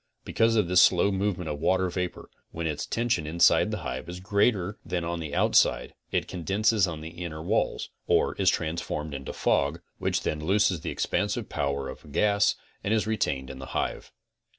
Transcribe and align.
Because 0.25 0.55
of 0.55 0.67
this 0.67 0.81
slow 0.81 1.11
movement 1.11 1.47
of 1.47 1.59
water 1.59 1.87
vapor, 1.87 2.31
when 2.49 2.65
its 2.65 2.87
tention 2.87 3.27
inside 3.27 3.69
the 3.69 3.77
hive 3.85 4.09
is 4.09 4.19
greater 4.19 4.79
than 4.83 5.03
on 5.03 5.19
the 5.19 5.35
outside 5.35 5.93
it 6.11 6.27
condenses 6.27 6.87
on 6.87 7.01
the 7.01 7.09
inner 7.11 7.43
walls, 7.43 7.91
or 8.07 8.33
is 8.37 8.49
transformed 8.49 9.13
into 9.13 9.31
fog, 9.31 9.79
which 9.99 10.23
then 10.23 10.43
looses 10.43 10.81
the 10.81 10.89
expansive 10.89 11.49
power 11.49 11.87
of 11.87 12.03
a 12.03 12.07
gas 12.07 12.55
and 12.83 12.95
is 12.95 13.05
retained 13.05 13.51
in 13.51 13.59
the 13.59 13.67
hive. 13.77 14.11